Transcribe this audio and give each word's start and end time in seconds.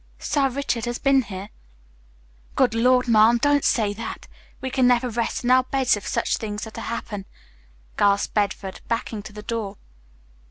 Sir 0.17 0.49
Richard 0.49 0.85
has 0.85 0.97
been 0.97 1.21
here." 1.21 1.49
"Good 2.55 2.73
Lord, 2.73 3.07
ma'am, 3.07 3.37
don't 3.37 3.63
say 3.63 3.93
that! 3.93 4.27
We 4.59 4.71
can 4.71 4.87
never 4.87 5.11
rest 5.11 5.43
in 5.43 5.51
our 5.51 5.61
beds 5.61 5.95
if 5.95 6.07
such 6.07 6.37
things 6.37 6.65
are 6.65 6.71
to 6.71 6.81
happen," 6.81 7.25
gasped 7.97 8.33
Bedford, 8.33 8.81
backing 8.87 9.21
to 9.21 9.31
the 9.31 9.43
door. 9.43 9.77